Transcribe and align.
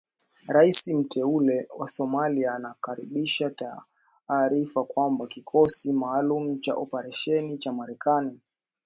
Raisi 0.47 0.93
mteule 0.95 1.67
wa 1.77 1.87
Somalia 1.87 2.53
anakaribisha 2.55 3.51
taarifa 4.27 4.83
kwamba 4.83 5.27
kikosi 5.27 5.93
maalumu 5.93 6.59
cha 6.59 6.75
operesheni 6.75 7.57
cha 7.57 7.73
Marekani 7.73 8.39